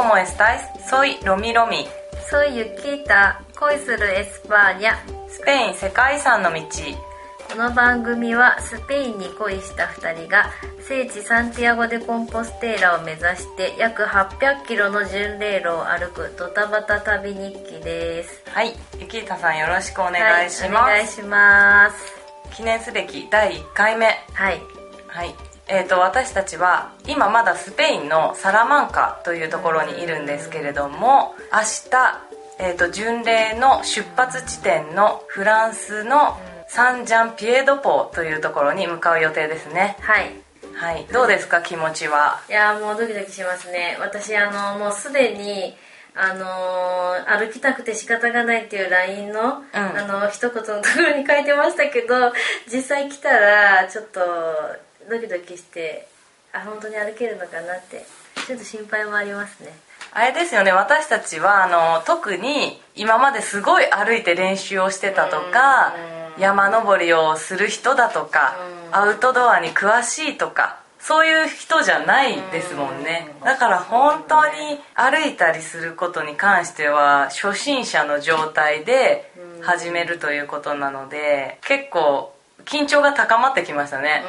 [0.00, 0.62] como estáis?
[0.88, 1.86] Soy Romi Romi
[2.30, 4.94] Soy Yukita 恋する España。
[5.28, 6.62] スペイン世界遺産の道。
[7.50, 10.46] この番組はスペインに恋した2人が
[10.88, 18.42] 聖地サンティアゴ・デ・コンポステーラを目指して約800キロの巡礼路を歩くドタバタ旅日記です。
[18.46, 18.72] はい。
[18.98, 22.56] ゆきたさんよろしくお願いします、はい、お願いします。
[22.56, 24.06] 記念すべき第1回目。
[24.32, 24.62] はい。
[25.08, 32.20] はいえーと、私たちは今まだスペインのサラマンカというところにいるんですけれども明日、
[32.58, 36.36] えーと、巡礼の出発地点のフランスの
[36.68, 39.96] サンジャンピエドポーというところに向かう予定ですね。
[40.00, 40.30] はい。
[40.74, 41.06] はい。
[41.12, 42.40] どうですか気持ちは？
[42.48, 43.96] いやもうドキドキしますね。
[44.00, 45.76] 私あのもうすでに
[46.14, 52.32] あのー、歩きたくて仕方がないっていう LINE の、うん、あの一言のところに書いてましたけど
[52.72, 54.20] 実際来たらちょっと
[55.10, 56.08] ドキドキして
[56.52, 58.06] あ本当に歩けるのかなって
[58.46, 59.76] ちょっと心配もありますね。
[60.12, 60.72] あれですよね。
[60.72, 65.94] 私たちはあの特に今まですごい歩いて練習をしてたとか
[66.38, 68.56] 山登りをする人だとか
[68.90, 73.34] アウトドアに詳しいとかそういう人じゃないですもんね。
[73.44, 79.30] だから本当に歩いたりすることに関しては初心者の状態で
[79.62, 82.32] 始めるということなので結構
[82.64, 84.24] 緊張が高まってきましたね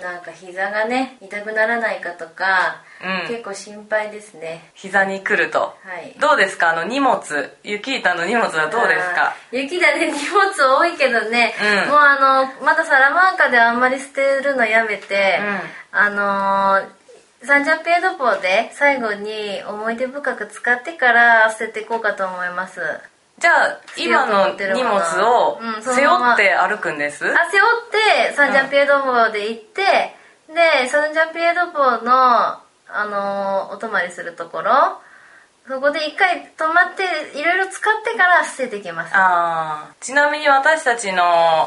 [0.00, 2.82] なんか膝がね痛くならないかとか、
[3.24, 4.70] うん、結構心配ですね。
[4.74, 6.70] 膝に来ると、はい、どうですか？
[6.70, 7.18] あの荷物。
[7.62, 9.34] 雪板の荷物はどうですか？
[9.52, 11.54] 雪だね荷物多いけどね、
[11.84, 15.38] うん、もうあのまだサラマンカであんまり捨てるのやめて、
[15.92, 16.88] うん、あの
[17.44, 22.80] サンジャペイドポーで最後に思い出深く使ってから捨てていこうかと思います
[23.38, 27.66] じゃあ今の荷物を背負って歩くんです、うん、あ背負
[28.26, 29.82] ってサンジャンピエドポで行って、
[30.48, 32.58] うん、でサンジャンピエドポの
[32.90, 34.72] あのお泊まりするところ
[35.68, 39.12] そこで一回泊まっていろいろ使ってから捨ててきます。
[39.14, 41.22] あちなみに私たちの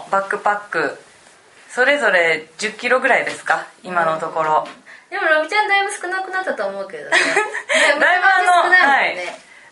[0.09, 0.97] バックパック
[1.69, 3.67] それぞれ1 0キロぐらいですか？
[3.83, 7.11] 今のところ、うん、でもロビちゃんだいぶ少なくなったと思うけどね。
[8.01, 9.17] だいぶあの、ね、はい。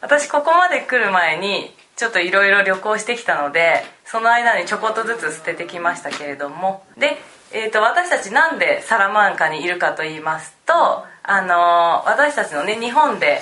[0.01, 6.85] 私ここまで来る前にちょっといろいろ旅行してきたのでその間にちょこっとずつ捨ててきましたけれども。
[6.97, 7.17] で、
[7.51, 10.73] えーと、私たちなんでサラマンカにいるかと言いますと、
[11.23, 13.41] あの私たちのね日本で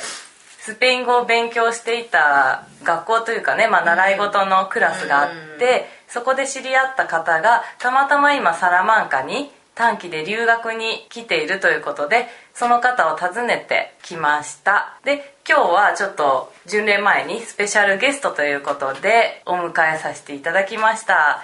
[0.60, 5.30] スペイン語を勉強していた学校というかね、まあ、習い事のクラスがあっ
[5.60, 12.26] てそこで知り合った方がたまたま今サラマンカに短期で留学に来ているということで
[12.56, 14.98] その方を訪ねてきました。
[15.06, 21.42] で今日はちょっと巡礼前にスペシャルゲストということでお迎えさせていただきました。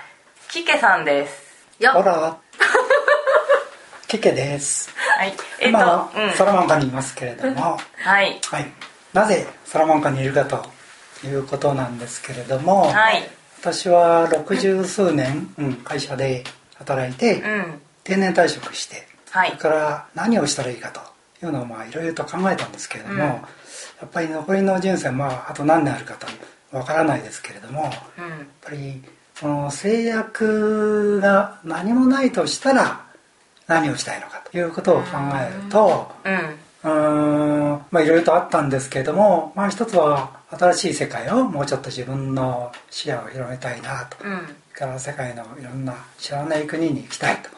[0.52, 1.66] キケさんです。
[1.94, 2.38] ほら。
[4.10, 4.90] キケです。
[5.18, 5.34] はい。
[5.62, 7.78] えっ、ー、と、うん、サラマンカにいますけれども。
[7.96, 8.72] はい、はい、
[9.14, 10.66] なぜサラマンカにいるかと
[11.26, 13.24] いうことなんですけれども、はい、
[13.62, 16.44] 私は六十数年、うん、会社で
[16.76, 17.82] 働いて、うん。
[18.04, 21.00] 定年退職して、はい、それから何をしたらいいかと
[21.46, 23.42] いうのをまあいろいろと考えたんですけれども、うん、
[24.00, 26.28] やっぱり残りの人生まああと何年あるかと
[26.78, 27.92] わからないですけれども、うん、やっ
[28.62, 29.02] ぱり
[29.36, 33.06] その制約が何もないとしたら
[33.68, 36.12] 何をしたいのかということを考えると、
[36.84, 37.82] うん、うん。
[37.92, 47.50] まあいろいろとあったんですけれども、まあ一つは新しい世界をもうちょっと自分の視野を広げたいなと、うん、から世界のいろんな知らない国に行きたいと。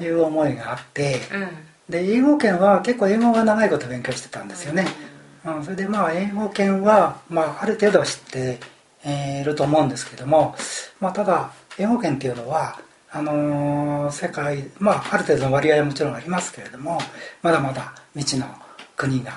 [0.00, 1.48] いう思いがあって、うん、
[1.92, 4.88] で英語圏は結構英語が長いこと勉強してたんですよね、うん、
[5.62, 8.58] それでまあ英語圏は、まあ、ある程度は知って
[9.40, 10.54] いると思うんですけども、
[11.00, 12.78] まあ、ただ英語圏っていうのは
[13.10, 16.98] あのー、世界まあある程度の割合はもちろんありますけれども
[17.42, 18.46] まだまだ未知の
[18.96, 19.32] 国が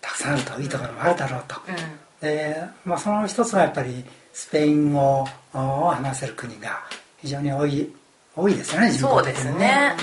[0.00, 6.82] たくさんあるといいところもあるだろうと、うん、で、まあ、その一つはやっぱりスペイン語を話せる国が
[7.18, 7.90] 非常に多い
[8.36, 9.96] 多いですよね人口的にね、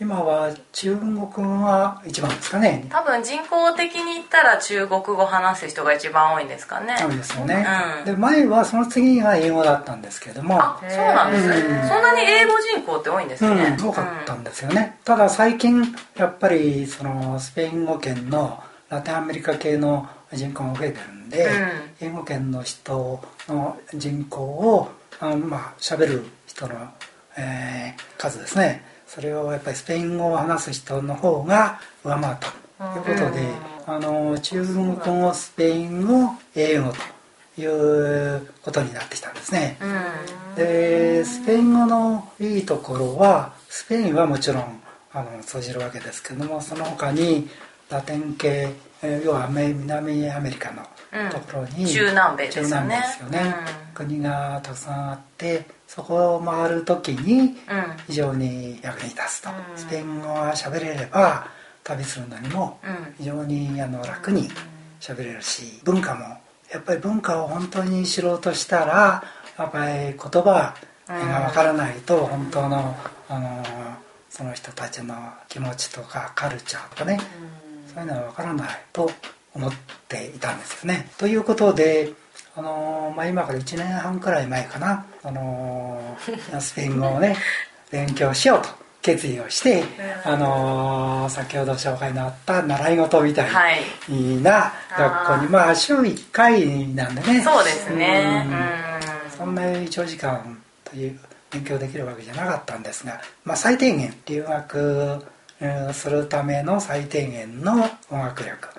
[0.00, 1.28] 今は中国語
[1.58, 2.86] が一番ですかね。
[2.88, 6.96] 多分人口的に言ったら中国語話す人が一番多いんですかね。
[6.98, 7.66] そうですよね、
[7.98, 10.60] うん、で前はその次が英語だったんですけども。
[10.60, 15.84] あそうなんですね、うん、そんなに英語人口って多いんですね、うん、多かったんですよね、ただ最近
[16.16, 21.50] やっぱりそのスペイン語圏のラテンアメリカ系の人口が増えてるんで、
[22.00, 26.74] 英語圏の人の人口をあまあ喋る人の、
[27.36, 33.48] えー、数ですねそれをやっぱりスペイン語を話す人の方が上回ったということで、
[33.86, 36.92] あの中国語スペイン語英語
[37.56, 39.78] ということになってきたんですね、
[40.54, 44.80] でスペイン語のいいところはスペインはもちろん
[45.12, 47.48] あの通じるわけですけどもその他に
[47.88, 48.68] ラテン系
[49.02, 50.82] 要は南アメリカの
[51.30, 52.96] ところに、うん、中南米ですよね。
[52.96, 53.54] ですよね、
[53.90, 57.56] うん、国がたくさんあってそこを回る時に
[58.06, 61.48] 非常に役に立つと、スペイン語が喋れれば
[61.84, 62.78] 旅するのにも
[63.18, 64.48] 非常にあの楽に
[65.00, 66.38] 喋れるし文化も
[66.72, 69.22] やっぱり文化を本当に知ろうとしたら
[69.56, 70.74] やっぱり言葉
[71.08, 72.96] がわからないと本当の
[73.28, 73.64] あの
[74.28, 75.14] その人たちの
[75.48, 77.18] 気持ちとかカルチャーとかね、
[77.94, 79.10] そういうのはわからないと
[79.54, 79.72] 思っ
[80.08, 81.10] ていたんですよね。
[81.18, 82.12] ということで
[82.58, 86.16] あのまあ、今から1年半くらい前かな、あの
[86.58, 87.36] スペイン語をね
[87.88, 88.68] 勉強しようと
[89.00, 89.84] 決意をして、
[90.24, 93.50] あの先ほど紹介のあった習い事みたい
[94.42, 97.40] な学校に、はい、まあ週1回なんでね。
[97.42, 101.20] そうですね、うん、そんなに長時間という
[101.52, 105.24] 勉強できるわけじゃなかったんですが、まあ、最低限留学
[105.92, 108.70] するための最低限の力、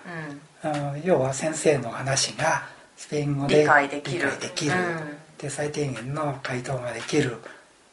[0.64, 2.64] うん、要は先生の話が
[2.96, 4.40] スペイン語で理解できる。
[4.40, 7.38] できる、うん、で最低限の回答ができる。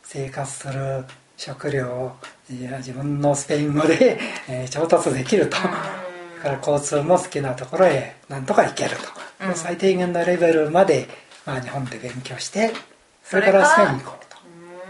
[0.03, 1.05] 生活する
[1.37, 2.13] 食料を
[2.49, 4.19] 自分のスペイン語で、
[4.49, 11.09] えー、調達できると、うん、から交通も好きなところへなんとか行けると、うん、最低限のレベルまで、
[11.45, 12.73] まあ、日本で勉強して
[13.25, 14.36] それからスペインに行こうと。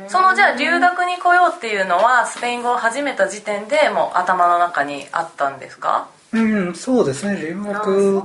[0.08, 6.08] そのじゃあ留学に来ようっていうのはスペイン語を始めた時点でもう頭の中にあったんですか？
[6.32, 7.40] うん、そうですね。
[7.40, 8.22] 留学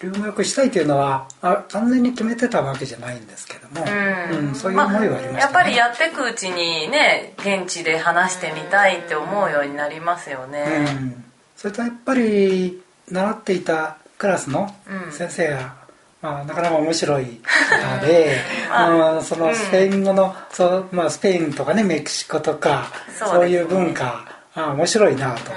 [0.00, 5.32] 留学したいというのはあ完全に決めてたわけじゃないんですけども、うん、うん、そういう思いはありました、ね。
[5.32, 11.24] まあ、やっぱりやっていくうちにね現地で話してみたいって思うようになりますよね、うん、
[11.56, 14.74] それとやっぱり習っていたクラスの
[15.12, 15.74] 先生が、
[16.22, 17.40] まあ、なかなか面白い
[17.70, 18.38] 方で、
[18.70, 22.86] まあ、そのスペイン語の、そうまあ、スペインとかねメキシコとか
[23.18, 24.24] そう,、いう文化
[24.54, 25.52] あ面白いなと。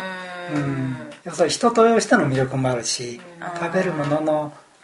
[0.53, 1.06] うん。
[1.25, 3.19] 要するに人としての魅力もあるし
[3.59, 4.21] 食べるもの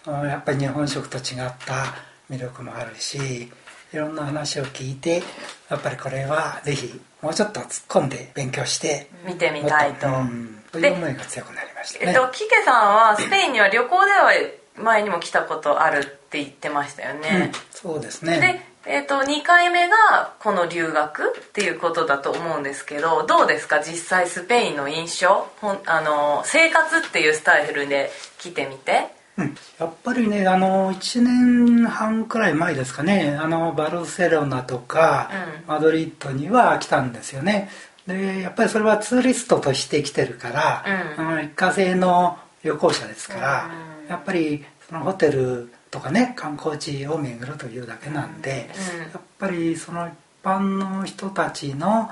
[0.06, 1.24] のやっぱり日本食と違っ
[1.66, 1.96] た
[2.30, 3.52] 魅力もあるし
[3.94, 5.22] いろんな話を聞いて
[5.70, 14.32] やっぱりこれはぜひもうちょっと突っ込んで勉強して見てみたいと、うん、という思いが強くなりましたね、えっと、キケさんはスペインには旅行では
[14.78, 18.66] 前にも来たことあるって言ってましたよね、うん、そうですね。
[18.84, 23.80] えーと、2回目がこの留学っていうことだと思うんですけどどうですか？
[23.80, 25.48] 実際スペインの印象？
[25.86, 28.10] あの生活っていうスタイルで
[28.40, 33.38] 来てみて、うん、やっぱりねあの1年半くらい前ですかね。
[33.40, 35.30] あのバルセロナとか、
[35.66, 37.70] うん、マドリッドには来たんですよね。
[38.08, 40.86] でやっぱりそれはツーリストとして来てるから、
[41.20, 43.72] うん、一過性の旅行者ですから、
[44.08, 48.70] やっぱりそのホテルとかね観光地を巡るというだけなんで、
[49.12, 50.14] やっぱりその一
[50.44, 52.10] 般の人たちの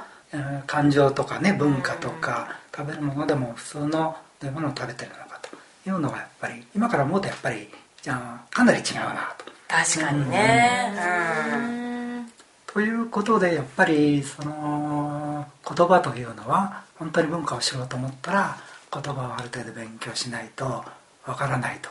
[0.68, 5.50] 感情とかね文化とか、食べるものでも普通のどういうものを食べてるのかと
[5.90, 7.68] いうのがやっぱり今から思うとやっぱり
[8.02, 9.46] じゃあかなり違うなと。
[9.68, 10.94] 確かにね、
[11.54, 12.32] うん。
[12.66, 18.58] ということでやっぱりその言葉というのは本当に文化を知ろうと思ったら
[18.92, 20.66] 言葉をある程度勉強しないと
[21.26, 21.90] わからないと。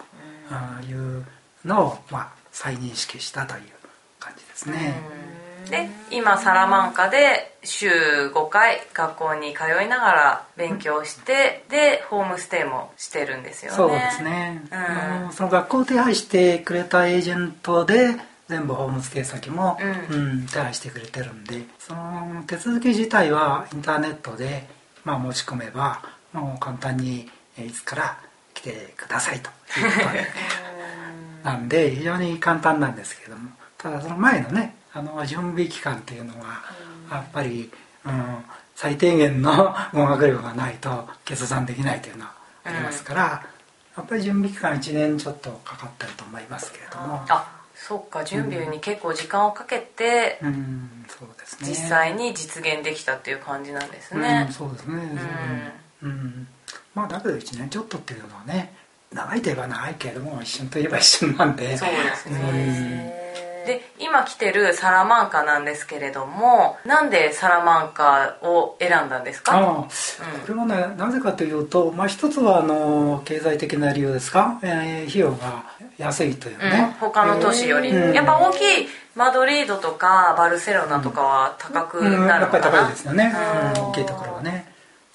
[0.89, 1.25] いう
[1.65, 3.63] のを、まあ、再認識したという
[4.19, 4.95] 感じですね。
[5.71, 7.91] で今サラマンカで週
[8.35, 13.77] 5回学校に通いながら勉強して、うん、でホームステイもしてるんですよね。
[13.77, 14.63] そうですね、
[15.27, 18.15] うん、その学校を手配してくれたエージェントで
[18.49, 19.79] 全部ホームステイ先も、
[20.11, 24.67] うん、うん、手配してくれてるんでその手続き自体はインターネットで、
[25.05, 26.01] まあ、申し込めば
[26.33, 28.19] もう簡単にいつから
[28.55, 30.27] 来てくださいということで。
[31.45, 33.51] なんで非常に簡単なんですけども。
[33.77, 36.61] ただその前のねあの準備期間っていうのは
[37.11, 37.71] やっぱり、
[38.05, 38.45] うん、
[38.75, 42.33] 最低限の語学力がないと決断できないというのは
[42.65, 43.47] ありますから、
[43.97, 47.25] やっぱり準備期間1年ちょっとかかってると思いますけれども。
[47.29, 48.25] あそっか。
[48.25, 56.49] 準備に結構時間をかけて、うん、そうですね、実際に実現できたっていう感じなんですね、うん、そうですね、うん、うん、
[56.95, 58.73] まあだけど1年ちょっとっていうのはね
[59.13, 61.77] 長いといえば長いけれども一瞬といえば一瞬なんで。
[61.77, 63.19] そうですね、
[63.69, 69.57] で今来てるサラマンカなんですけれどもなんでサラマンカを選んだんですか？
[69.57, 69.89] あ、うん、こ
[70.49, 75.65] れはねなぜかというと、まあ、一つはあの経済的な理由ですか、えー、費用が
[75.99, 78.59] 安いというね、うん、他の都市より、えー、やっぱ大きい
[79.15, 83.35] マドリードとかバルセロナとかは高くなるのかな、うん、やっぱり高いですよね、
[83.77, 84.68] うん、大きいところはね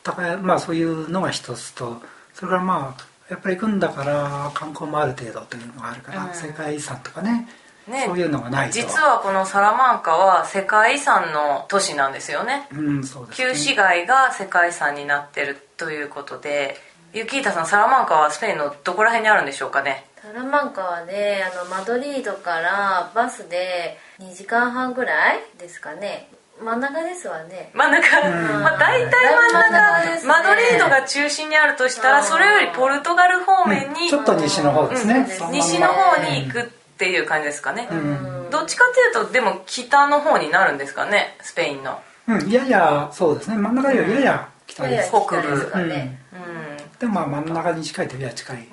[0.03, 2.01] 高いまあそういうのが一つと
[2.33, 7.47] それからまあやっぱり行くんだから観光もある程度というのがあるから、うん、世界遺産とかね
[7.87, 8.75] ね、そういうのがないと。
[8.75, 13.49] 実はこのサラマンカは世界遺産の都市なんですよね,、うんそうですね。
[13.49, 16.77] 旧市街が世界遺産になってるということで
[17.13, 20.05] ユキータさんサラマンカはスペインのどこら辺にあるんでしょうかね？
[20.21, 26.29] サラマンカはねあのマドリードからバスで2時間半ぐらいですかね
[26.63, 27.69] 真ん中ですわね。
[27.73, 28.21] 真ん中、
[28.59, 36.65] まあ、大体真ん中、ね、マドリードが中心にあるとしたらそれよりポルトガル方面に、うん、ちょっと西の方ですね、うん、西の方に行くっ
[36.97, 37.87] ていう感じですかね、
[38.51, 41.99] どっちかっていうとでも北の方になるんですかねスペインの。
[42.27, 43.57] うんややそうですね。
[43.57, 48.67] 真ん中よりやや北です、北部ですかね、うん、でもまあ真ん中に近いとやや近い、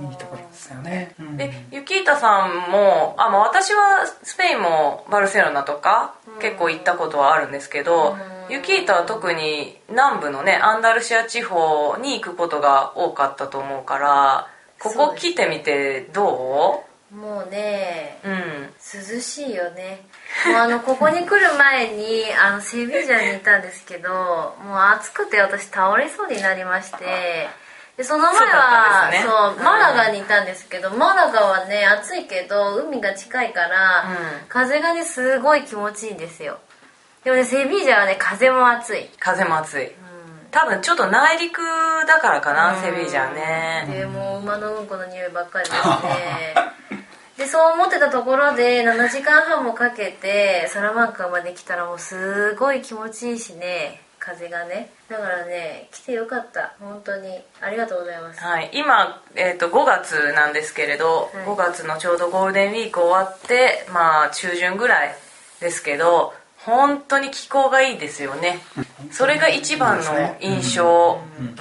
[0.00, 8.16] いいところですよね、うん、でユキータさんもあ、まあ、私はスペインもバルセロナとか結構行ったことはあるんですけど、
[8.48, 14.48] うん、ユキータは特に南部のねアンダルシア地方に行くことが多かったと思うから
[14.80, 17.14] ここ来てみてどう？
[17.14, 18.32] もうね、うん、
[19.14, 20.00] 涼しいよね。
[20.48, 27.46] もうあのここに来る前にあのセビージャにいたんですけどもう暑くて私倒れそうになりまして
[27.96, 34.04] でその前はそう、ね、マラガにいたんですけど、マラガはね暑いけど海が近いから、
[34.42, 36.58] うん、風がねすごい気持ちいいんですよ。
[37.22, 39.08] でもねセビージャはね風も暑い。
[39.20, 39.92] 風も暑い、うん、
[40.50, 41.60] 多分ちょっと内陸
[42.08, 43.86] だからかな、うん、セビージャね。
[43.88, 46.54] でもう馬のうんこの匂いばっかり ですね
[47.36, 56.74] でそう思ってたところで7時間半もかけてサラマンカまで来たらもうすごい気持ちいいしね風がねだからね来てよかった。
[56.80, 57.40] 本当に。
[57.60, 58.40] ありがとうございます。
[58.40, 58.70] はい。
[58.72, 65.14] 今、えーと、5月なんですけれど、はい、5月のちょうどゴールデンウィーク終わってまあ中旬ぐらい
[65.60, 68.60] ですけど本当に気候がいいですよね。
[69.10, 71.54] それが一番の印象、うん、うん、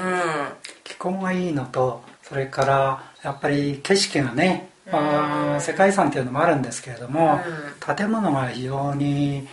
[0.83, 7.39] 気候がいいのとそれからやっぱり景色がねまあ、世界遺産っていうのもあるんですけれども、
[7.87, 9.47] うん、建物が非常に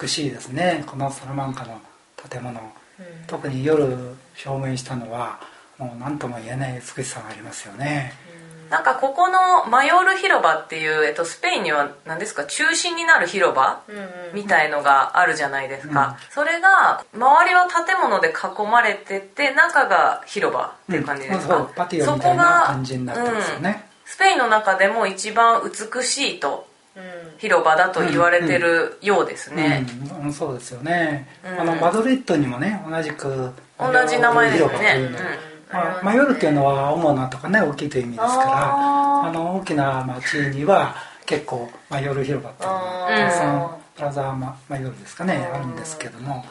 [0.00, 0.84] 美しいですね。
[0.86, 1.78] このサラマンカの
[2.30, 2.66] 建物、うん、
[3.26, 5.40] 特に夜証明したのは
[5.78, 8.12] もう何とも言えない美しさがありますよね、
[8.64, 12.44] うん、なんかここのマヨール広場っていう、えっと、スペインには何ですか？
[12.44, 13.82] 中心になる広場、
[14.34, 26.67] みたいのがあるじゃないですか、うん、それが周りは建物で囲まれてて中が広場っていう感じですか、うん、パティオみたいな感じになってますよね、スペインの中でも一番美しいと
[27.38, 29.86] 広場だと言われてるようですね、
[30.18, 35.10] うん、うん、そうですよね、あのマドリッドにもね同じく同じ名前ですよね、
[35.72, 46.44] まあ、マヨルっていうのは主なとかね大きいという意味ですからあの大きな町には結構マヨル広場っていうのがたくさんプラザママヨルですかねあるんですけども、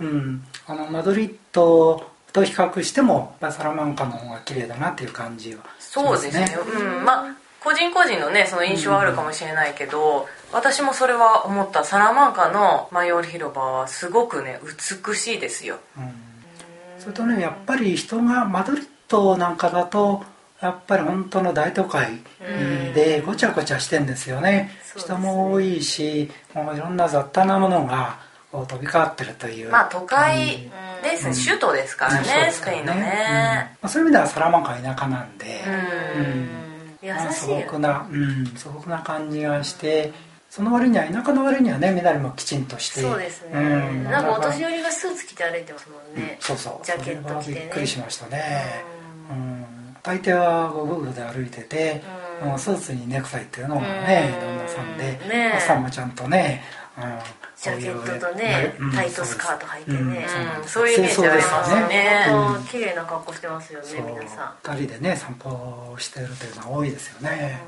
[0.00, 6.46] うん、あのマドリッドと比較してもサラマンカの方が綺麗だなっていう感じはしますね。
[6.54, 7.04] そうですね、うん。
[7.04, 11.84] まあ個人個人のねその印象はあるかもしれないけど、うん、私もそれは思った。
[11.84, 14.60] サラマンカのマヨール広場はすごくね
[15.06, 16.12] 美しいですよ、うん、
[16.98, 20.24] それとねやっぱり人がマドリッドなんかだと
[20.60, 22.18] やっぱり本当の大都会
[22.94, 28.18] でごちゃごちゃしてんですよね、うん、人も多いしもういろんな雑多なものが
[28.52, 29.70] 飛び交ってるという。
[29.70, 30.70] まあ都会
[31.02, 35.64] です、うん、首都ですからね、スペインのね、うん、そういう意味ではサラマンカ田舎なんで。
[36.16, 36.61] うん
[37.32, 40.12] 素朴な、うん、素朴な感じがして、
[40.50, 46.84] その割には田舎の割にはね身なりもきちんとしてそうですね、うん、なんかお年寄りがスーツ着て歩いてますもんね、うん、そうそう。
[46.84, 47.60] ジャケット着てね。
[47.60, 48.84] びっくりしましたね。
[49.30, 49.64] うん、
[50.02, 52.02] 大抵はご夫婦で歩いてて、
[52.44, 56.81] うん、スーツにネクタイっていうのがね旦那さんで、ね、さんもちゃんとね、うん
[57.56, 60.26] ジャケットとね、タイトスカート履いてね、
[60.66, 62.26] そういうイメージありますね。
[62.70, 64.74] 綺麗な格好してますよね皆さん。
[64.76, 67.60] 二人でね散歩してるというのは多いですよね、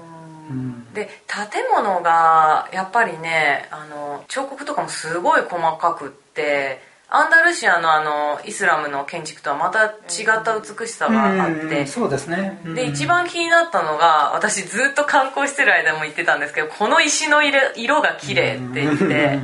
[0.92, 6.80] で建物がやっぱりねあの彫刻とかもすごい細かくって
[7.16, 19.38] アンダルシアのあのイスラムの建築とはまた違った美しさがあって、そうですね、で一番気になったのが私ずっと観光してる間も言ってたんですけどこの石の色色が綺麗って言って、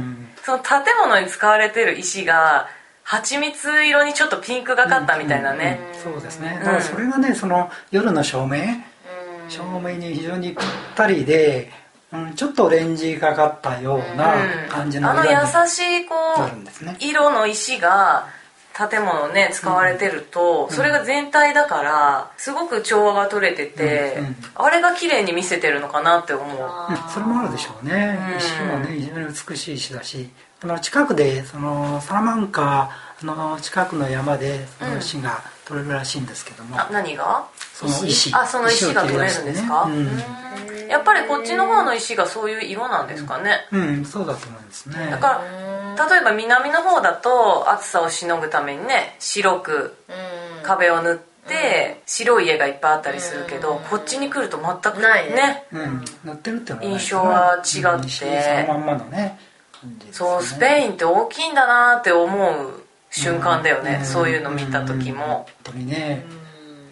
[0.45, 2.69] その建物に使われてる石が
[3.05, 6.59] 蜂蜜色にちょっとピンクがかったみたいなね、そうですね。
[6.59, 8.83] だからそれがねその夜の照明、
[9.49, 11.71] 照明に非常にぴったりで、
[12.13, 14.35] うん、ちょっとオレンジがかったような
[14.69, 16.15] 感じの色にあの優しいこ
[16.83, 18.27] う、ね、色の石が
[18.73, 24.25] 建物ね使われてると、うん、それが全体だからすごく調和が取れてて、うん。
[24.27, 26.57] うん、あれが綺麗に見せてるのかなって思う、
[27.13, 30.31] それもあるでしょうね、石もね非常に美しい石だし
[30.63, 32.91] あの近くでそのサラマンカ
[33.23, 37.47] の近くの山でその石が取れるらしいんですけども、何が？
[37.89, 39.89] その石あその石が取れるんですか、
[40.89, 43.67] やっぱりこっちの方の石がそういう色なんですかね？
[43.73, 45.09] うん、そうだと思いますね。
[45.11, 45.43] だか
[45.97, 49.95] ら例えば南の方だと暑さをしのぐためにね白く
[50.63, 51.17] 壁を塗っ
[51.49, 55.35] て白い家がいっぱいあったりするけど、こっちに来ると全くないね。
[55.35, 58.27] ねうん塗ってるって印象は違ってそ
[58.73, 59.39] のまんまのね
[59.81, 60.37] 感じですよね。
[60.37, 66.25] そうスペインって大きいんだなって思う瞬間だよね、んそういうの見た時も、本当にね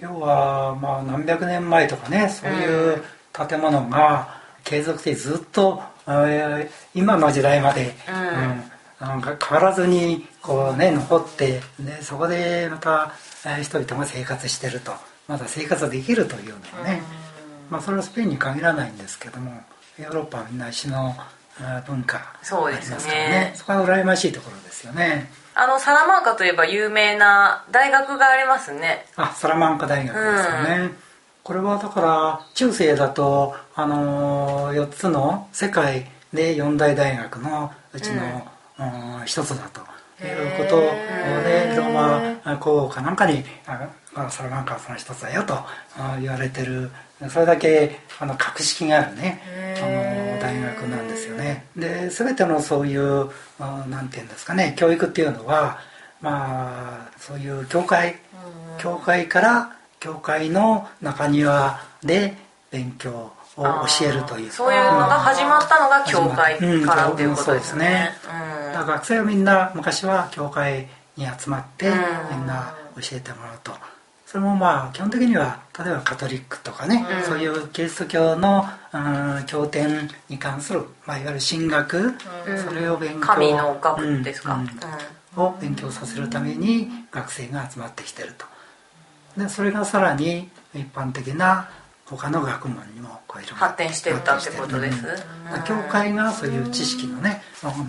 [0.01, 3.03] 要はまあ何百年前とかねそういう
[3.33, 9.07] 建物が継続的にずっと、えー今の時代まで、うん。
[9.07, 13.13] なんか変わらずにこうね残ってでそこでまた、
[13.47, 14.93] えー人々が生活してると。
[15.29, 17.03] まだ生活できるというのはね、
[17.69, 19.63] まあ、それはスペインに限らないんですけども
[19.99, 21.15] ヨーロッパはみんな石の
[21.87, 22.97] 文化そうですね。
[22.97, 23.53] ありますからね。
[23.55, 29.07] そこは羨ましいところですよねあのサラマンカといえば有名な大学がありますね。
[29.17, 30.25] あサラマンカ大学です
[30.73, 30.91] よね、
[31.43, 38.23] これはだから中世だと、あのー、4つの世界で四大大学のうちの、
[38.79, 39.27] うん。
[39.27, 39.81] 一つだと
[40.25, 40.81] いうこと
[41.43, 46.91] でローマ皇后かなんかにああサラマンカはその一つだよとあ言われてる
[47.29, 49.43] それだけあの格式があるね。
[49.79, 51.67] あの大学なんですよね。
[51.77, 54.75] で全てのそういうあなんていうんですかね。
[54.79, 55.79] 教育っていうのは
[56.21, 58.17] まあそういう教会。
[58.79, 62.37] 教会から教会の中庭で
[62.71, 64.53] 勉強を教えるという。
[64.53, 68.13] そういうのが始まったのが教会からっていうことですね。
[68.23, 68.73] うんそうですね。
[68.73, 71.95] だから学生はみんな昔は教会に集まってうん。
[72.39, 73.73] みんな教えてもらうと
[74.31, 77.25] それもまあ基本的には例えばカトリックとかね、うん。
[77.25, 82.59] そういうキリスト教の、うん、経典に関する、まあ、いわゆる神学、うん。
[82.59, 84.61] それを勉強神の学ですか、
[85.35, 88.45] を勉強させるために学生が集まってきてると。
[89.41, 91.71] でそれがさらに一般的な
[92.05, 95.07] 他の学問にもこういう発展していったってことです。
[95.07, 95.63] うん。
[95.63, 97.41] 教会がそういう知識のね、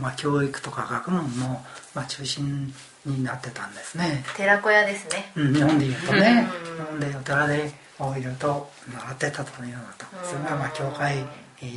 [0.02, 1.62] まあ、教育とか学問の、
[1.94, 2.74] まあ、中心
[3.06, 5.32] になってたんですね、寺子屋ですね。
[5.36, 6.50] うん、日本で言うとね。
[6.70, 6.76] うん。
[6.76, 11.18] 日本でお寺でおいろと習ってたというのとそれがまあ教会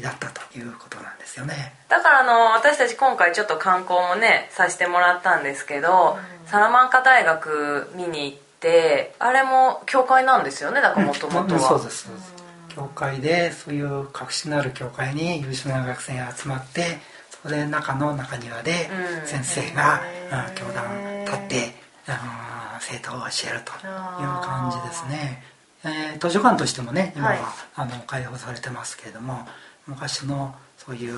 [0.01, 1.75] だったということなんですよね。
[1.89, 12.35] だからあの私たち今回ちょっと観光もねさせてもらったんですけど、サラマンカ大学見に行ってあれも教会なんですよねだからもともとうんそうはですそうです。
[12.69, 18.89] 教会でそういう格式のある教会に優秀な学生が集まってそこで中の中庭で
[19.21, 19.27] うん。
[19.27, 20.22] 先生が、うん
[20.55, 21.75] 教団立って、
[22.09, 25.43] あー生徒を教えるという感じですね、
[25.85, 27.41] えー図書館としてもね今は、はい。
[27.75, 29.47] あの開放されてますけれども
[29.87, 31.15] 昔のそういう、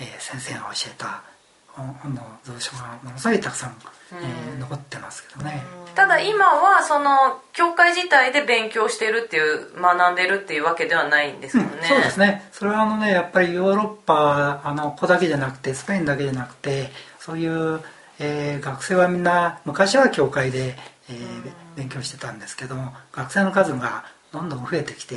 [0.00, 1.22] えー先生が教えた
[1.68, 3.76] 本本の蔵書がものすごいたくさん、
[4.12, 5.62] えー残ってますけどね、
[5.94, 12.48] ただ今はその教会自体で勉強してるっていう学んでるっていうわけではないんですもんね、うんそうですね。
[12.52, 17.80] それはあのねやっぱりヨーロッパあの子だけじゃなくてスペインだけじゃなくてそういう、
[18.18, 20.76] えー学生はみんな昔は教会で、
[21.10, 25.16] えー勉強してたんですけども学生の数がどんどん増えてきて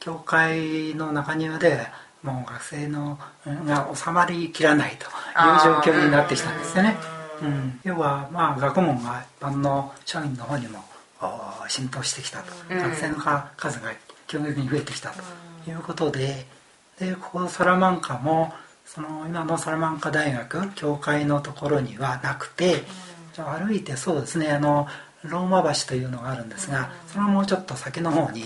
[0.00, 1.86] 教会の中庭で
[2.22, 6.96] もう学生のうんが収まりきらないという状況になってきたんですよね。
[7.40, 10.84] うん、要はまあ学問が一般の庶民の方にも
[11.20, 12.78] お浸透してきたと、うん。
[12.78, 13.16] 学生の
[13.56, 13.92] 数が
[14.28, 16.46] 急激に増えてきたということで
[16.98, 18.52] でここサラマンカも
[18.84, 22.82] その今のサラマンカ大学教会のところにはなくて、
[23.34, 24.50] じゃあ歩いてそうですね。
[24.50, 24.86] あの
[25.24, 28.42] ローマ橋というのがあるんですが、そのもうちょっと先の方に、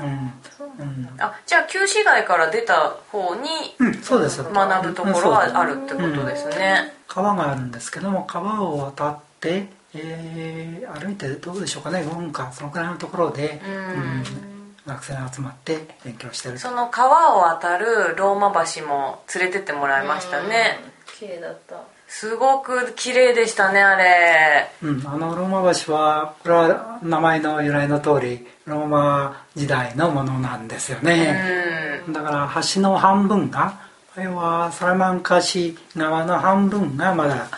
[0.00, 0.32] うん。
[0.78, 4.42] うんあじゃあ旧市街から出た方にうん、そうです。
[4.42, 12.00] 学ぶところはあるってことですね、川があるんですけども川を渡って、えー歩いてどうでしょうかね。
[12.00, 13.74] 5分かそのくらいのところで、うん。
[13.74, 14.53] うん
[14.86, 16.58] 学生が集まって勉強してる。
[16.58, 20.78] その川を渡るローマ橋も連れてってもらいましたね。
[21.18, 21.76] 綺麗だった。
[22.06, 24.70] すごく綺麗でしたねあれ。
[24.82, 32.12] うん、あのローマ橋はこれは名前の由来の通りローマ時代のものなんですようね、ん。
[32.12, 33.80] だから橋の半分が
[34.16, 37.48] 要はサラマンカ市側の半分がまだ、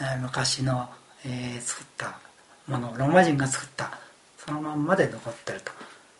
[0.00, 0.88] えー昔の、
[1.24, 2.18] えー作った
[2.68, 3.90] ものローマ人が作った
[4.38, 5.72] そのまんまで残ってると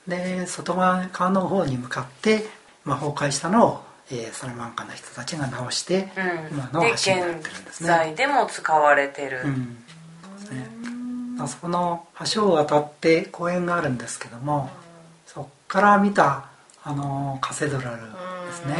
[0.09, 2.47] で外側川の方に向かって、
[2.85, 6.57] まあ、崩壊したのを、えーサラマンカの人たちが直して、うん。
[6.59, 7.89] 今ので橋になってるんですね。
[7.91, 9.77] 現在でも使われてる、うん。
[10.23, 10.67] そうですね。
[11.41, 14.71] あそこの橋を渡って公園があるんですけども、
[15.27, 16.47] そこから見た
[16.85, 18.75] あのカセドラルですね。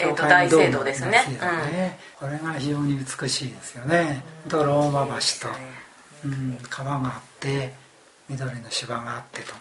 [0.00, 0.08] うん。
[0.08, 1.10] えーと大聖堂ですね。
[1.10, 1.98] 大聖堂ね。
[2.18, 4.24] これが非常に美しいですよね。
[4.48, 4.64] と。
[4.64, 5.54] ローマ橋と、
[6.24, 7.74] うん、川があって
[8.28, 9.54] 緑の芝があってと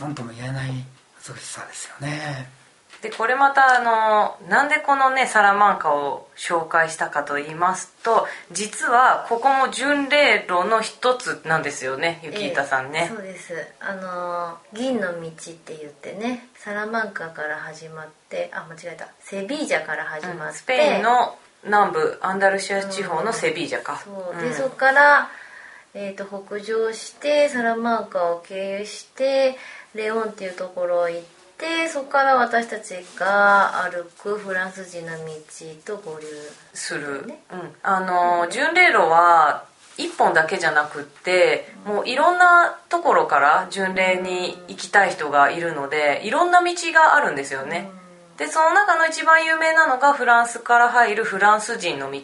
[0.00, 0.70] 何とも言えない
[1.18, 2.60] 美しさですよね。
[3.02, 13.54] でこれまたあのなんでこのねサラマンカを紹介したかと言いますと実はここも巡礼路の一つなんですよね雪板さんね、えー、そうです。
[13.80, 19.08] あの銀の道って言ってねサラマンカから始まってあ間違えた。
[19.20, 24.42] セビージャから始まって、うん、スペインの南部アンダルシア地方のセビージャか、うん、そう。
[24.42, 25.30] で、うん、そこから、
[25.94, 29.56] えーと、と北上してサラマンカを経由して
[29.94, 31.22] レオンっていうところを行っ
[31.58, 35.12] てそこから私たちが歩くフランス人の
[35.84, 36.26] 道と合流
[36.72, 39.64] する、ね、うん、あの巡礼路は
[39.98, 47.90] 1本だけじゃなくってもういろんなところから巡礼に行きたい人がいるのでいろんな道があるんですよね。
[48.38, 52.20] でその中の一番有名なのがフランスから入るフランス人の道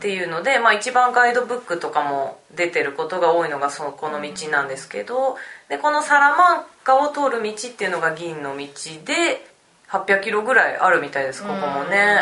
[0.00, 5.36] っていうので、まあ、一番ガイドブックとかも出てることが多いのがそのこの道なんですけど
[5.68, 8.66] でこのサラマンカを通る道っていうのが銀の道
[9.04, 9.46] で
[9.90, 12.20] 800キロぐらいあるみたいですここもね。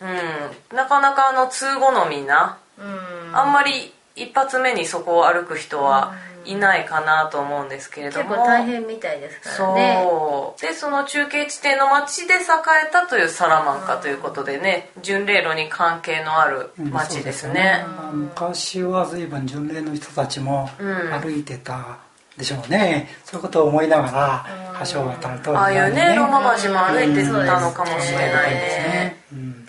[0.00, 0.76] うん。
[0.76, 2.58] なかなかあの通好みな
[3.32, 6.14] あんまり一発目にそこを歩く人は
[6.46, 8.30] いないかなと思うんですけれども。
[8.30, 10.00] 結構大変みたいですからね。
[10.02, 10.60] そう。
[10.60, 12.38] でその中継地点の町で栄
[12.88, 17.84] えたというサラマンカということでね巡礼路に関係のある町ですね。
[18.12, 20.70] うん、昔は随分巡礼の人たちも
[21.20, 21.98] 歩いてた
[22.36, 24.46] でしょうね、うん、そういうことを思いながら
[24.92, 29.16] 橋を渡ると、ね、ああいうねローマ橋も歩いてたのかもしれないね。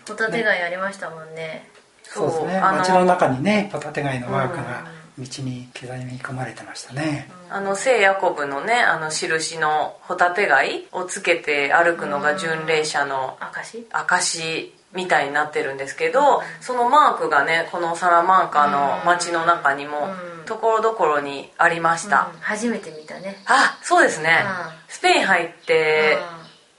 [0.07, 1.69] ホタテ貝ありましたもんね。
[2.03, 2.59] そうですね。
[2.59, 20.07] 街の中にねホタテ貝のマークが道に刻み込まれてましたね、あの聖ヤコブのねあの印のホタテ貝をつけて歩くのが巡礼者の証みたいになってるんですけど、そのマークがねこのサラマンカの街の中にも
[20.45, 23.41] ところどころにありました、初めて見たね。
[23.47, 24.43] あそうですね、
[24.87, 26.19] スペイン入って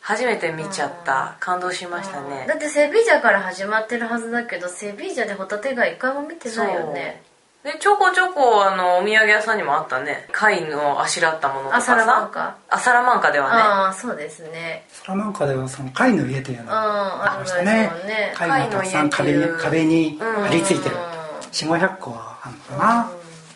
[0.00, 1.36] 初めて見ちゃった。
[1.40, 2.46] 感動しましたね。
[2.48, 7.22] だってセビージャから始まってるはずだけどセビージャでホタテ貝一回も見てないよね
[7.64, 10.28] でちょこちょこあのお土産屋さんにもあったね。
[10.32, 11.86] 貝のあしらったものとかさ。
[11.86, 13.60] サラマンカあサラマンカではね。
[13.60, 14.86] ああそうですね。
[14.88, 17.64] サラマンカではその貝の家というのがありましたね。
[18.06, 18.32] ね。
[18.34, 20.96] 貝がたくさん壁に壁に張り付いてる。
[21.50, 23.10] 4500個あるのかな。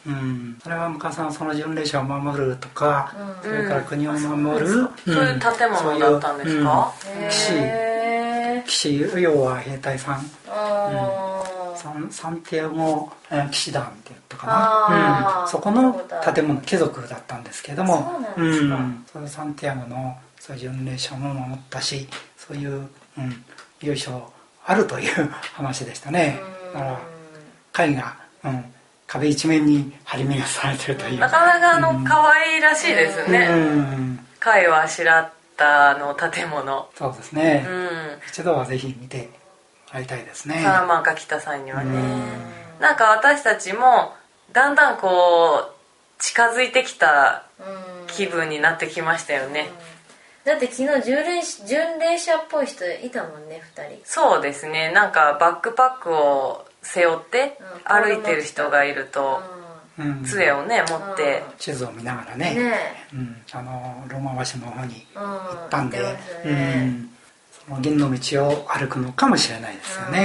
[0.05, 4.67] うん、それは昔さんその巡礼者を守るとか、それから国を守る、
[5.05, 6.93] そういう建物だったんですか、
[7.31, 7.53] 騎士。
[8.67, 11.32] 騎士要は兵隊さん、サン
[12.11, 13.11] サンティアゴ
[13.51, 15.93] 騎士団って言ったかな、うん、そこの
[16.35, 18.23] 建物貴族だったんですけども。
[18.37, 23.45] そううん、そのサンティアゴのそういう巡礼者も守ったしそういう、うん、
[23.81, 24.33] 由緒
[24.65, 26.41] あるという話でしたね。
[26.73, 27.01] だから
[27.73, 28.65] 貝が、うん、
[29.07, 31.19] 壁一面に張り目がされてるという。
[31.19, 36.89] なかなかあの、うん、可愛らしいですね、うん、貝をあしらったの建物。
[36.97, 37.89] そうですね、うん、
[38.29, 39.31] 一度はぜひ見て
[39.93, 40.63] もらいたいですね。
[40.63, 44.15] サラマンカ来た際にはね、うん、なんか私たちも
[44.53, 45.75] だんだんこう
[46.19, 47.45] 近づいてきた
[48.07, 49.69] 気分になってきましたよね、
[50.45, 54.01] だって昨日巡礼巡礼者っぽい人いたもんね2人。
[54.05, 54.91] そうですね。
[54.93, 59.41] なんかバックパックを背負って歩いてる人がいると、
[60.27, 61.45] 杖をね持って。
[61.59, 62.73] 地図を見ながらね、ね、
[63.15, 67.11] うん、あのローマ橋の方に行ったんで、ね、うん、
[67.81, 70.25] 銀の道を歩くのかもしれないですよね、う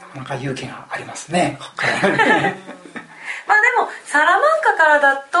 [0.00, 1.58] なかなか勇気がありますね。
[3.46, 5.38] まあでもサラマンカからだと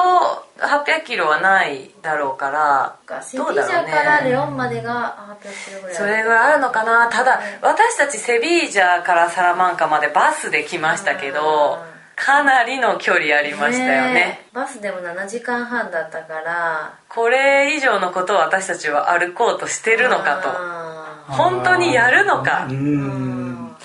[0.58, 2.96] 800キロはないだろうから
[3.34, 3.92] どうだろうね。
[3.92, 5.96] からレオンまでが800キロぐらい。
[5.96, 7.08] それぐらいあるのかな。
[7.08, 16.98] ただ私たちセビージャからサラマンカまでバスで来ましたけどかなりの距離ありましたよね、ね、バスでも7時間半だったから。
[17.08, 21.32] これ以上のことを私たちは歩こうとしてるのかと。
[21.32, 22.66] 本当にやるのか。
[22.70, 23.76] うん。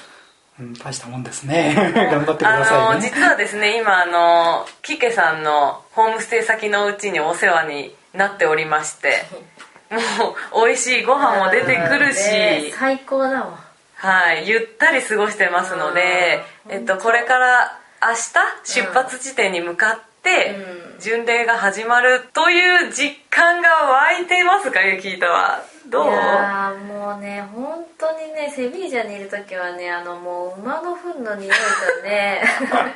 [0.59, 1.73] うん、大したもんですね。
[1.95, 9.25] 頑張ってください、ね、あの実はですね今あのキケさんのホームステイ先のうちにお世話になっておりまして
[9.89, 13.69] もう美味しいご飯も出てくるし、最高だわ。
[13.95, 14.47] はい。
[14.47, 20.55] ゆったり過ごしてますので、えっと、これから明日出発地点に向かって、
[20.99, 25.63] 巡礼が始まるという実感が湧いていますかゆきーたは。
[25.89, 26.05] どう？
[26.05, 32.43] いやもうね本当にねセビージャにいる時はねあのもう馬の糞の匂いとね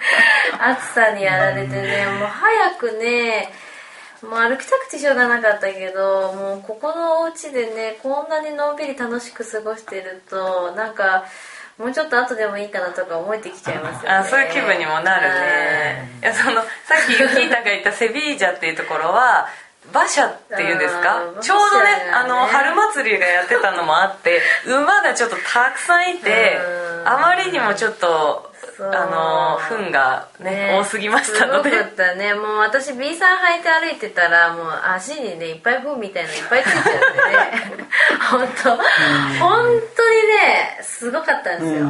[0.60, 3.52] 暑さにやられてねもう早くね
[4.22, 11.26] もう歩きたくてしょうがなかったけどもうここのお家でねこんなにのんびり楽しく過ごしてるとなんか
[11.78, 14.16] もうちょっと後でもいいかなとか思えてきちゃいますよね。
[14.18, 16.10] あそういう気分にもなるね。
[16.22, 16.62] いやそのさ
[17.04, 19.48] っきユキータが言ったセビージャっていうところは
[19.92, 21.20] 馬車っていうんですか？
[21.42, 26.58] ちょうどねあの春祭りがやってたのもあって馬がちょっとたくさんいて
[27.06, 31.70] あまりにもちょっとあの糞がね、ね、多すぎましたので。
[31.70, 32.34] すごかったね。
[32.34, 37.84] もう私 B さん履いて歩いてたらもう足にねいっぱい糞みたいのいっぱいついちゃってね。
[38.32, 38.70] 本当。
[38.76, 38.80] 本
[39.96, 41.88] 当にねすごかったんですよ、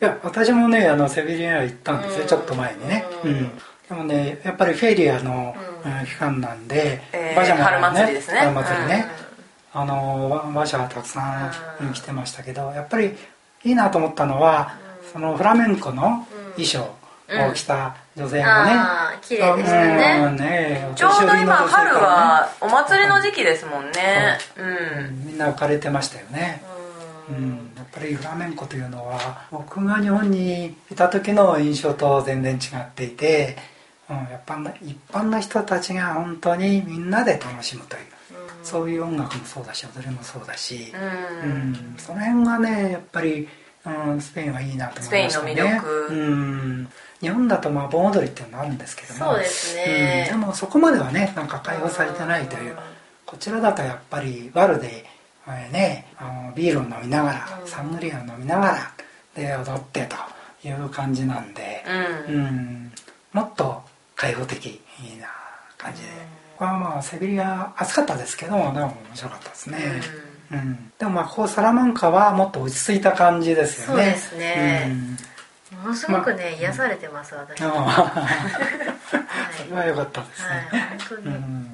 [0.00, 3.60] いや私もねあのセビリア行ったんですよ、ちょっと前にね、うん。
[3.88, 5.56] でもねやっぱりフェリアの、
[6.06, 8.38] 期間なんで、えー、馬車が、ね、春祭りですね。
[8.38, 9.06] 春祭りね、
[9.72, 11.50] あの馬車がたくさ
[11.82, 13.16] ん来てましたけどやっぱり
[13.64, 14.76] いいなと思ったのは、
[15.12, 16.80] そのフラメンコの衣装
[17.28, 18.72] を着た女性がね、
[19.14, 20.92] うん、綺麗でしたね,、うん、ね。
[20.94, 25.10] ちょうど今春はお祭りの時期ですもんね、う。
[25.10, 26.62] ん、みんな浮かれてましたよね、
[27.30, 33.56] うん、やっぱりフラメンコというのは僕が日本にいた時の印象と全然違っていて、
[34.10, 38.02] うん、やっぱ一般の人たちが本当にみんなで楽しむという、
[38.62, 40.92] そういう音楽もそうだし踊りもそうだし、
[41.44, 41.94] うん。
[41.96, 43.48] その辺がねやっぱり
[43.84, 45.42] うん、スペインはいいなと思いましたね。
[45.42, 46.88] スペインの魅力、うん、
[47.20, 49.32] 日本だとまあ盆踊りっていうのもあるんですけども。
[49.32, 52.76] そうですね、うん、でもそこまではねなんか解放されてないという。
[53.24, 55.06] こちらだとやっぱりバルで、
[55.48, 58.92] えー、ね、あのビールを飲みながら、うん、サングリアを飲みながら
[59.34, 60.06] で踊って
[60.62, 61.82] という感じなんで、
[62.28, 62.92] うん、うん、
[63.32, 63.80] もっと
[64.16, 64.78] 開放的
[65.18, 65.28] な
[65.78, 66.08] 感じで、
[66.58, 69.78] これはまあセビリア暑かったですけどでも面白かったですね、
[70.52, 74.02] うん、でもまあこうサラマンカはもっと落ち着いた感じですよね。
[74.04, 74.90] そうですね、
[75.72, 77.62] うん、ものすごくね、ま、癒されてます私。
[77.62, 78.12] は
[79.56, 81.72] それは良かったですね、はい、本当に、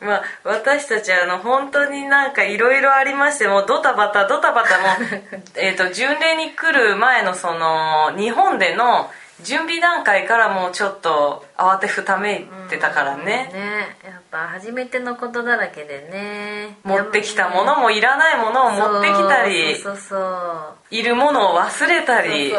[0.00, 4.86] まあ、私たちあの本当になんかいろいろありましてもドタバタドタバタも
[5.56, 9.10] えと巡礼に来る前のその日本での
[9.42, 16.78] 準備段階からもうちょっと慌てふためいてたからね,、ねやっぱ初めてのことだらけでね。
[16.84, 22.52] 持ってきたものもいらないものを持ってきたりそうそういるものを忘れたり。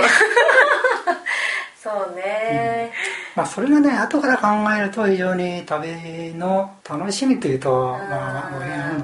[1.82, 2.92] そう ね、
[3.36, 8.52] うん、まあそれがね後から考えると非常に旅の楽しみというとまあ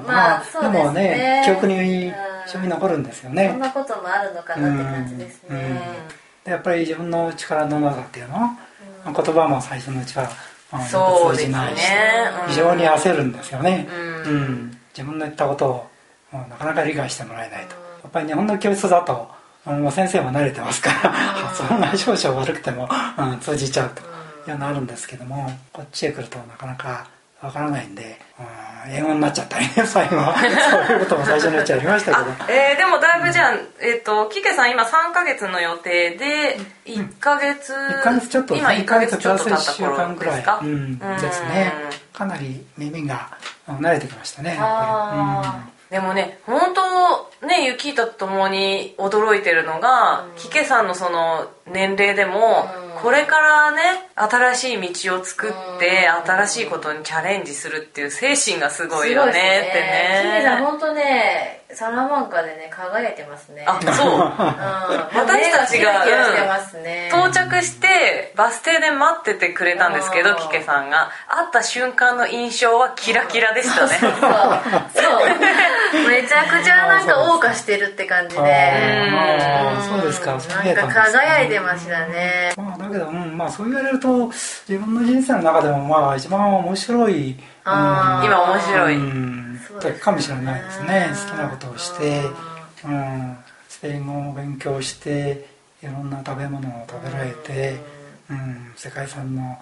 [0.06, 2.08] まあ、でもね記憶に
[2.46, 5.82] 一緒に残るんですよねそんなこともあるのかなって感じですね、
[6.46, 6.52] うん。
[6.52, 8.56] やっぱり自分の力のなさっていうの、
[9.06, 10.28] うん、言葉も最初のうちは、
[10.78, 11.84] まあ、通じないし、ね
[12.42, 13.88] うん、非常に焦るんですよね、
[14.26, 15.86] うん、うん、自分の言ったことを
[16.32, 19.28] なかなか理解してもらえないと、やっぱり日本の教室だと
[19.64, 27.08] もう先生も慣れてますから発音が少々悪くても、うん、通じちゃうというのあるんですけどもこっちへ来るとなかなか
[27.46, 28.18] わからないんで、
[28.86, 30.34] うん、英語になっちゃったりね 最後は。
[30.36, 32.26] そういうことも最初ちましたけど。
[32.48, 41.72] えー、でもだいぶじゃあ、えっ、ー、とキケさん今3か月の予定で1か月、うん、1か月ちょっと今1か月プラス1週間ぐらい、うん、ですね。
[42.12, 43.28] かなり耳が
[43.68, 45.96] 慣れてきましたねあ、うん。
[45.96, 53.80] でもね本当ね雪とともに驚いてるのが、うん、キケさんのその年齢でも、うん、これからね
[54.14, 60.22] 新しい道を作って、うん、新しいことにチャレンジするっていう精神がすごいよね、ね、ってね。
[60.24, 63.64] キケさん本当ねサラマンカでね輝いてますね。
[63.66, 64.20] あそう、うん、
[65.18, 71.10] 私たちが、ね、到着してバス停で待っててくれたんですけどキケさんが。
[71.28, 73.98] 会った瞬間の印象はキラキラでしたね。
[73.98, 74.10] そう
[76.08, 79.12] めちゃくちゃなんか謳歌してるって感じで。
[79.88, 80.32] そうですか。
[80.64, 84.26] なんか輝いてましたね、まあ、だけど、うんまあ、そう言われると
[84.68, 89.46] 自分の人生の中でもまあ一番面白い、うん、今面白い、うん
[90.00, 91.08] かもしれないですね。
[91.10, 92.22] 好きなことをして、
[92.84, 93.36] うん、
[93.68, 95.46] スペイン語を勉強して
[95.82, 97.78] いろんな食べ物を食べられて、
[98.30, 99.58] うん、世界遺産の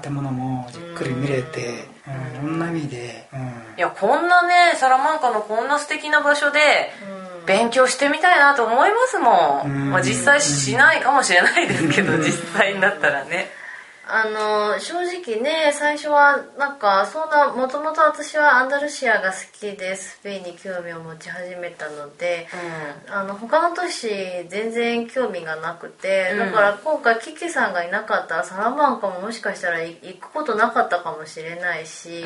[0.00, 1.84] 建物もじっくり見れて、
[2.42, 3.40] うん、いろんな意味で、うん、
[3.76, 6.60] いやこんなねサラマンカのこんな素敵な場所で
[7.46, 13.48] 勉強してみたいなと思いますもん、うん、まあ、実際しないかもしれないですけど、実際になったらね
[14.04, 22.48] あの正直ね最初はなんかそんなもともと私はアンダルシアが好きでスペインに興味を持ち始めたので、
[23.06, 24.08] うん、あの他の都市
[24.48, 32.24] 全然興味がなくて、だから今回キキさんがいなかったらサラマンカももしかしたら行くことなかったかもしれないし、うん。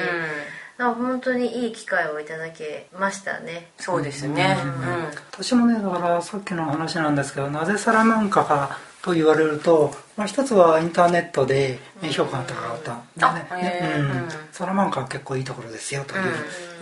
[0.79, 3.71] だ本当にいい機会をいただけましたね。
[3.79, 11.79] そうですね、うん、私もねだからさっきの話なんですけどなぜサラマンカかと言われると、まあ、一つはインターネットで
[12.11, 13.81] 評価が高かった、でね。
[14.01, 16.19] うん、サラマンカは結構いいところですよとい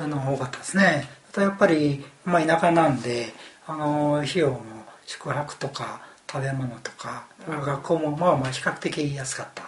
[0.07, 1.07] うのが多かったですね。
[1.31, 3.27] あとやっぱり、まあ、田舎なんで
[3.67, 4.61] あの費用も
[5.05, 9.67] 宿泊とか食べ物とか学校もまあまあ比較的安かったっ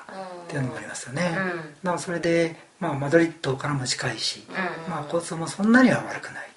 [0.48, 1.36] ていうのもありますよね、
[1.84, 6.48] うん、それで、まあ、マドリッドからも近いし、うん、まあ、交通もそんなには悪くない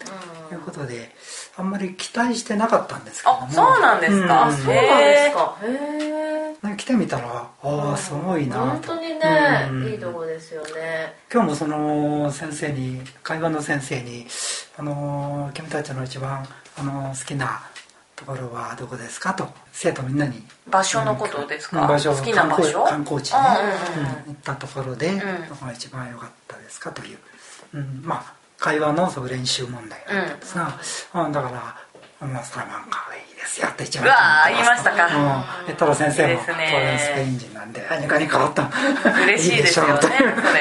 [0.50, 1.14] ということで、
[1.60, 3.44] あんまり期待してなかったんですけども。
[3.44, 5.58] あそうなんですか、うん、そうなんですか？
[5.64, 5.68] へ
[6.72, 8.62] え来てみたらああすごいなと。
[8.66, 11.16] 本当にね、うん、いいとこですよね。
[11.32, 14.26] 今日もその先生に会話の先生に
[14.78, 17.62] 「あの君たちの一番あの好きな
[18.16, 19.34] ところはどこですか？
[19.34, 20.44] と生徒みんなに。
[20.70, 22.14] 場所のことですか、場所。
[22.14, 22.84] 好きな場所？
[22.84, 23.48] 観光地に、ね。
[24.28, 25.14] うん、行ったところで、
[25.50, 26.92] どこが一番良かったですか？
[26.92, 27.18] という、
[27.74, 30.36] うん、まあ会話のそう練習問題だった。
[30.36, 30.56] んです
[31.14, 33.62] が、うん、だからまあサラマンカがいいです。
[33.62, 34.16] よって一番うわ
[34.50, 35.10] 言いましたか、う
[35.64, 38.70] ん、言ったら先生も当然スペイン人なんで何かに変わった。
[39.24, 40.02] 嬉しいですよね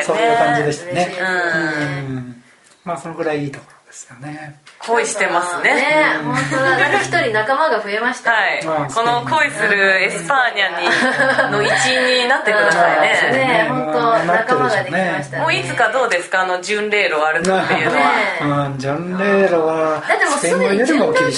[0.04, 1.16] そういう感じでしたね。
[1.20, 2.42] うん。
[2.84, 4.60] まあそのぐらいいいところですよね。
[4.80, 5.74] 恋してますね。
[5.74, 5.82] ね
[6.22, 6.78] 本当だ。
[6.78, 8.60] なんか一人仲間が増えましたはい。
[8.62, 13.64] この恋する España にの一員になってくださいね。
[13.64, 13.66] ね。
[13.70, 16.42] 本当仲間ができましたもういつかどうですか？
[16.42, 18.74] あの巡礼路を歩くっていうのは。
[18.76, 21.32] 巡礼路はだってもうすでに巡礼とね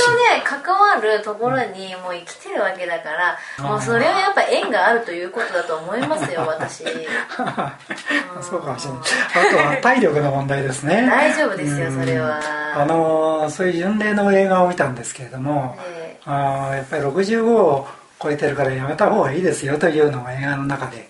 [0.45, 6.83] 関わるところにもう生きてるわけだからもうそれはやっぱ縁があるということだと思いますよ 私。
[8.43, 9.01] そうかもしれない。
[9.49, 11.07] あとは体力の問題ですね。
[11.09, 17.87] 大丈夫ですよそれはあのそういう巡礼の映画を見たんですけれども、えー、あやっぱり65を
[18.23, 21.09] 超えてるからやめた方がいいですよというのが映画の中で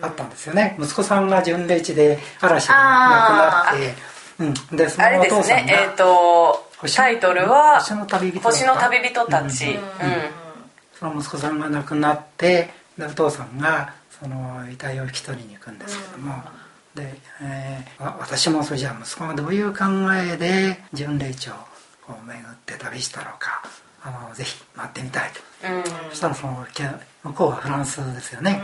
[0.00, 3.94] あったんですよね、うん、息子さんが巡礼地で嵐で亡くなって、
[4.38, 9.80] うん、でそのお父さんがえーと、タイトルは「星の旅人星の旅人たち」うん
[10.98, 16.42] その息子さんが亡くなってでお父さんがその遺体を引き取りに行くんですけども、
[16.94, 21.52] で、えー、私もそれじゃあ息子がどういう考えで巡礼地を
[22.26, 23.62] 巡って旅したのか。
[24.06, 26.66] あのぜひ待ってみたいと、うん、そしたらその
[27.22, 28.60] 向こうはフランスですよね、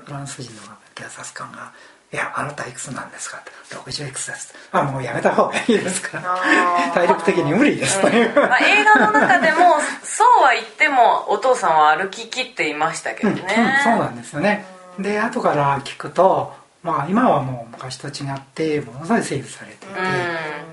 [0.00, 1.72] うん、フランス人の警察官が
[2.12, 6.36] 「いやあなたいくつなんですか?」って「60いくつです」あもうやめた方がいいですから
[6.92, 8.02] 体力的に無理です。
[8.02, 14.66] という、 まあ、映画の中でもそうは言ってもお父さんは歩ききっていましたけどね、そうなんですよね。
[14.98, 19.94] で後から聞くとまあ今はもう昔と違ってものすごい整備されていて、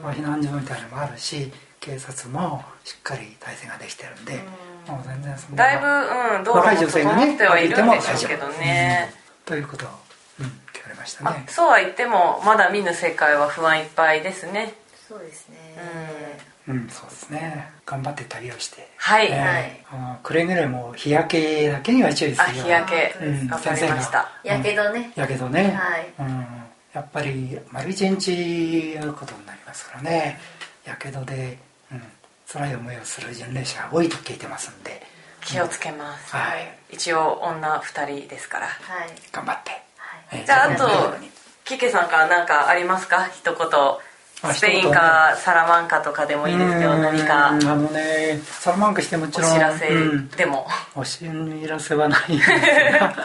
[0.02, 4.34] まあ、避難所みたいなのもあるし警察もしっかり体制ができてるんで、
[4.88, 9.14] もう全然そんなだいぶ、うん、道路も整ってはいるんでしょうけどね、
[9.46, 9.90] ということを、
[10.42, 11.46] うん、聞かれましたね。
[11.48, 14.74] そうは言ってもまだ見ぬ世界は不安いっぱいですね。
[15.08, 15.58] そうですね。
[15.78, 16.49] うん、
[16.90, 17.72] そうですね。
[17.86, 18.88] 頑張って旅をして。
[18.98, 24.30] はい、えー、はい、くれぐれも日焼けだけには注意するよ日焼け、うん、先生が。
[24.44, 25.12] やけどね。
[25.16, 26.46] やけどね、はい、うん、
[26.94, 30.40] やっぱり丸一日やることになりますからね。
[30.86, 31.58] やけどで、
[31.92, 32.04] うん、
[32.48, 35.02] 辛い思いをする巡礼者が多いと聞いてますんで。
[35.42, 41.16] 気をつけます、はい、一応女2人ですから、はい、頑張って、はい、じゃああと
[41.64, 43.30] キケさんから何かありますか？
[43.30, 43.58] 一言
[44.42, 47.50] スペインかサラマンカとかでもいいですよ何か。
[47.50, 49.88] あのねサラマンカしてもちろんお知らせ
[50.38, 51.26] でも、うん、お知
[51.68, 53.16] らせはないんですが。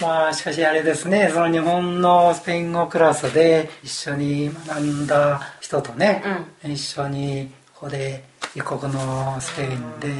[0.02, 6.22] まあしかしあれですねその日本のスペイン語クラスで一緒に学んだ人とね、
[6.62, 8.22] うん、一緒にここで
[8.54, 10.12] 異国のスペインで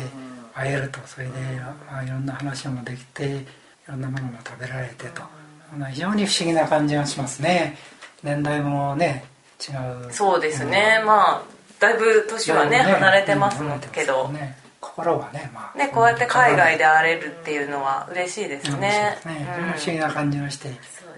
[0.54, 1.00] 会えると。
[1.06, 1.32] それで、
[1.90, 3.46] まあ、いろんな話もできてい
[3.86, 5.22] ろんなものも食べられてと。
[5.90, 7.76] 非常に不思議な感じがしますね。
[8.22, 9.24] 年代もね
[9.60, 10.12] 違う。
[10.12, 11.42] そうですね、うん、まあ
[11.80, 13.60] だいぶ年はね、ね、離れてます
[13.92, 20.70] けど、ね、心はね,、まあ、ねこうやって海外で会れるっていうのは嬉しいですね、うん、ね、不思議な感じがして、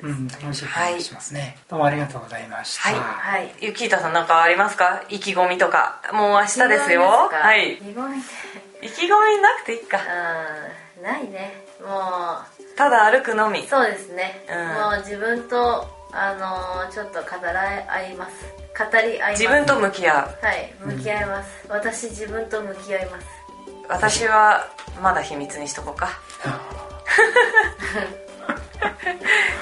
[0.03, 2.91] うん、楽しい感じしますね、はい、どうもありがとうございました。
[2.91, 5.03] はい、はい、ゆきいたさん何かありますか？
[5.09, 6.01] 意気込みとか。
[6.13, 7.03] もう明日ですよ。
[7.03, 7.75] はい。
[7.75, 8.19] 意気込み。
[8.83, 9.99] 意気込みなくていいか。
[9.99, 11.65] うんないね。
[11.83, 13.67] もうただ歩くのみ。
[13.67, 18.33] そうですね、もう自分とあのー、ちょっと語ら合います。
[18.77, 19.43] 語り合います。
[19.43, 20.45] 自分と向き合う。
[20.45, 23.27] はい向き合います、うん、私自分と向き合います。
[23.89, 24.69] 私は
[25.03, 26.09] まだ秘密にしとこうか。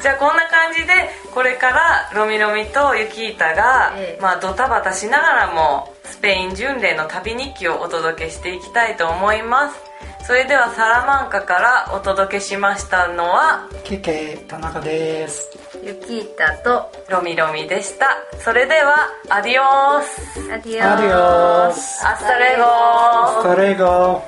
[0.01, 0.93] じゃあこんな感じで
[1.35, 9.89] これからロミロミとユキータが、ええ、まあ、ドタバタしながらもスペイン巡礼の旅日記をお届けしていきたいと思います。
[10.29, 15.49] それではサラマンカからお届けしましたのはケケ田中です
[15.85, 18.07] ユキータとロミロミでした。
[18.39, 20.53] それではアディオス。
[20.53, 22.07] アディオス。
[22.07, 22.23] アス。
[22.23, 24.23] タレゴアスタレゴ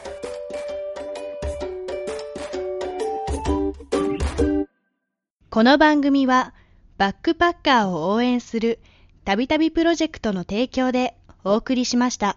[5.50, 6.54] この番組は
[6.96, 8.78] バックパッカーを応援する
[9.24, 12.36] たびたびプロジェクトの提供でお送りしました。